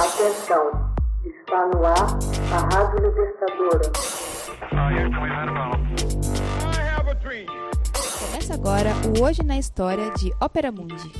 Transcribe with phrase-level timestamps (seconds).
[0.00, 0.94] Atenção,
[1.26, 2.18] está no ar
[2.54, 3.92] a Rádio Libertadora.
[8.18, 11.12] Começa agora o Hoje na História de Ópera Mundi.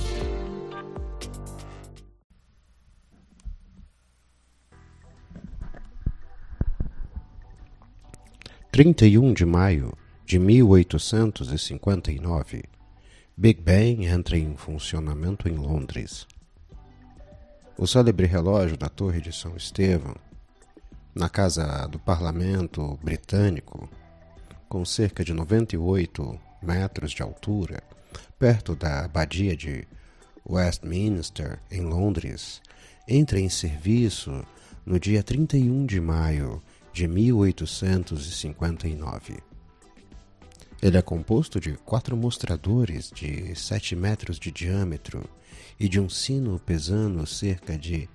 [8.71, 9.93] Trinta e um de maio
[10.25, 12.63] de mil oitocentos e cinquenta e nove,
[13.37, 16.25] Big Bang entra em funcionamento em Londres.
[17.77, 20.15] O célebre relógio da Torre de São Estevão,
[21.15, 23.89] na casa do parlamento britânico,
[24.69, 27.81] com cerca de 98 metros de altura,
[28.37, 29.87] perto da abadia de
[30.47, 32.61] Westminster, em Londres,
[33.07, 34.45] entra em serviço
[34.85, 36.61] no dia 31 de maio
[36.93, 39.50] de 1859.
[40.81, 45.23] Ele é composto de quatro mostradores de 7 metros de diâmetro
[45.79, 48.09] e de um sino pesando cerca de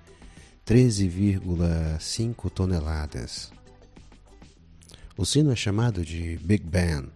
[0.67, 3.53] 13,5 toneladas.
[5.17, 7.09] O sino é chamado de Big Ben,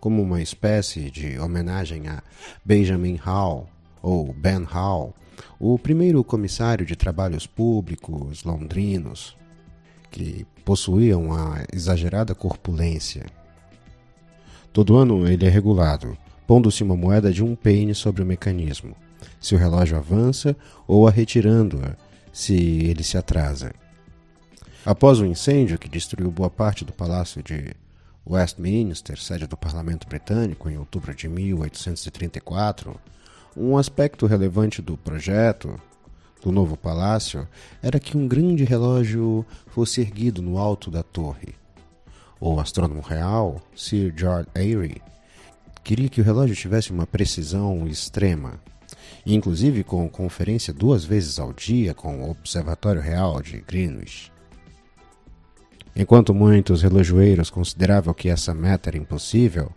[0.00, 2.22] como uma espécie de homenagem a
[2.64, 3.68] Benjamin Hall,
[4.00, 5.14] ou Ben Hall,
[5.58, 9.36] o primeiro comissário de trabalhos públicos londrinos,
[10.10, 13.26] que possuía uma exagerada corpulência.
[14.76, 18.94] Todo ano ele é regulado, pondo-se uma moeda de um penny sobre o mecanismo
[19.40, 20.54] se o relógio avança
[20.86, 21.96] ou a retirando-a
[22.30, 22.52] se
[22.84, 23.72] ele se atrasa.
[24.84, 27.74] Após o incêndio que destruiu boa parte do palácio de
[28.28, 33.00] Westminster, sede do parlamento britânico, em outubro de 1834,
[33.56, 35.80] um aspecto relevante do projeto
[36.42, 37.48] do novo palácio
[37.82, 41.54] era que um grande relógio fosse erguido no alto da torre.
[42.40, 45.02] O astrônomo real, Sir George Airy,
[45.82, 48.60] queria que o relógio tivesse uma precisão extrema
[49.26, 54.32] inclusive com conferência duas vezes ao dia com o Observatório Real de Greenwich.
[55.94, 59.72] Enquanto muitos relojoeiros consideravam que essa meta era impossível,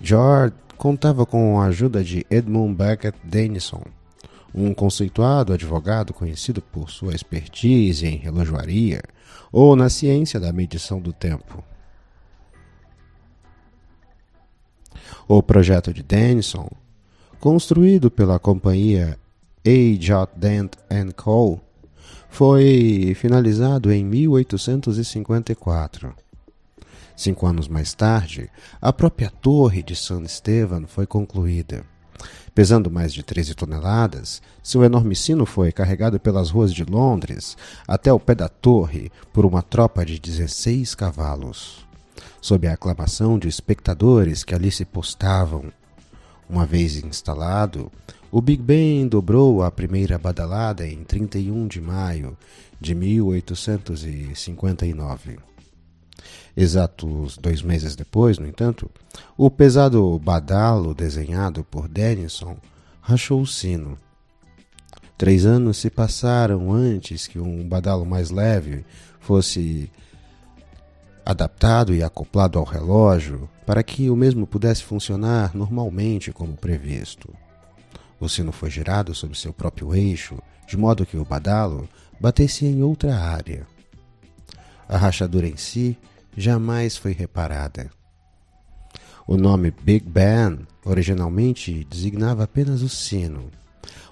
[0.00, 3.82] George contava com a ajuda de Edmund Beckett Denison,
[4.54, 9.02] um conceituado advogado conhecido por sua expertise em relojoaria
[9.52, 11.64] ou na ciência da medição do tempo.
[15.26, 16.68] O projeto de Denison
[17.38, 19.18] construído pela companhia
[19.64, 20.28] A.
[20.36, 20.74] Dent
[21.16, 21.60] Co.,
[22.30, 26.14] foi finalizado em 1854.
[27.16, 28.50] Cinco anos mais tarde,
[28.80, 31.84] a própria torre de San Estevan foi concluída.
[32.54, 37.56] Pesando mais de 13 toneladas, seu enorme sino foi carregado pelas ruas de Londres
[37.86, 41.86] até o pé da torre por uma tropa de 16 cavalos.
[42.40, 45.72] Sob a aclamação de espectadores que ali se postavam,
[46.48, 47.92] uma vez instalado,
[48.30, 52.36] o Big Ben dobrou a primeira badalada em 31 de maio
[52.80, 55.38] de 1859.
[56.56, 58.90] Exatos dois meses depois, no entanto,
[59.36, 62.56] o pesado badalo desenhado por Denison
[63.00, 63.98] rachou o sino.
[65.16, 68.84] Três anos se passaram antes que um badalo mais leve
[69.18, 69.90] fosse
[71.24, 77.34] adaptado e acoplado ao relógio para que o mesmo pudesse funcionar normalmente como previsto.
[78.20, 81.88] O sino foi girado sobre seu próprio eixo, de modo que o badalo
[82.20, 83.66] batesse em outra área.
[84.88, 85.98] A rachadura em si
[86.36, 87.90] jamais foi reparada.
[89.26, 93.50] O nome Big Ben originalmente designava apenas o sino,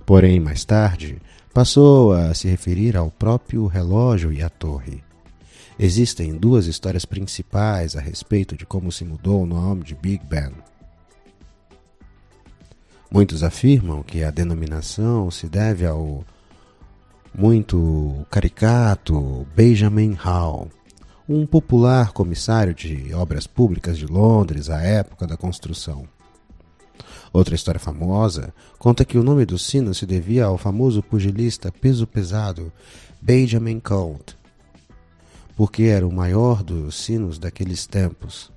[0.05, 1.21] porém mais tarde
[1.55, 5.03] passou a se referir ao próprio relógio e à torre.
[5.79, 10.53] Existem duas histórias principais a respeito de como se mudou o nome de Big Ben.
[13.11, 16.25] Muitos afirmam que a denominação se deve ao
[17.35, 20.71] muito caricato Benjamin Hall,
[21.29, 26.07] um popular comissário de obras públicas de Londres à época da construção.
[27.33, 32.07] Outra história famosa conta que o nome do sino se devia ao famoso pugilista peso
[32.07, 32.73] pesado
[33.21, 34.35] Benjamin Colt,
[35.57, 38.53] porque era o maior dos sinos daqueles tempos.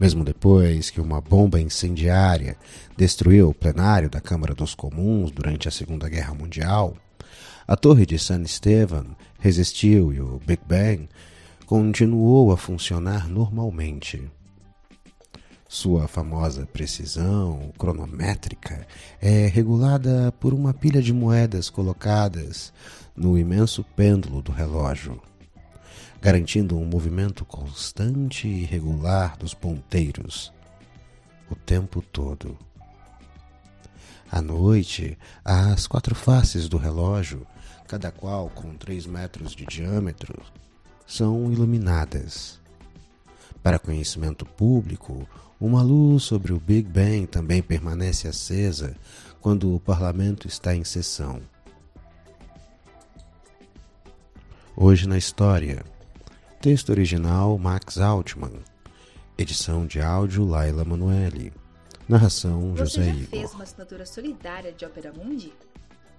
[0.00, 2.56] Mesmo depois que uma bomba incendiária
[2.96, 6.96] destruiu o plenário da Câmara dos Comuns durante a Segunda Guerra Mundial,
[7.66, 9.06] a Torre de San Esteban
[9.38, 11.08] resistiu e o Big Bang
[11.66, 14.30] continuou a funcionar normalmente.
[15.68, 18.86] Sua famosa precisão cronométrica
[19.20, 22.72] é regulada por uma pilha de moedas colocadas
[23.16, 25.18] no imenso pêndulo do relógio,
[26.20, 30.52] garantindo um movimento constante e regular dos ponteiros
[31.48, 32.58] o tempo todo.
[34.30, 37.46] À noite, as quatro faces do relógio,
[37.86, 40.40] cada qual com três metros de diâmetro,
[41.06, 42.60] são iluminadas.
[43.62, 45.28] Para conhecimento público,
[45.60, 48.96] uma luz sobre o Big Bang também permanece acesa
[49.40, 51.40] quando o parlamento está em sessão.
[54.76, 55.84] Hoje na história.
[56.60, 58.52] Texto original Max Altman.
[59.36, 61.52] Edição de áudio Laila Manuelle.
[62.08, 63.28] Narração Você José já Igor.
[63.28, 65.52] fez uma assinatura solidária de Opera Mundi?